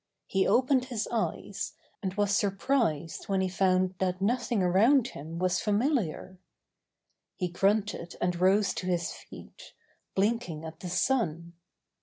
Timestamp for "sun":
10.89-11.53